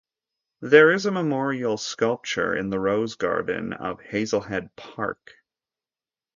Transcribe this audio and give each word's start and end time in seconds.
There 0.61 0.91
is 0.91 1.05
a 1.05 1.11
memorial 1.11 1.77
sculpture 1.77 2.55
in 2.55 2.71
the 2.71 2.79
Rose 2.79 3.13
Garden 3.13 3.71
of 3.73 3.99
Hazlehead 3.99 4.75
Park. 4.75 5.33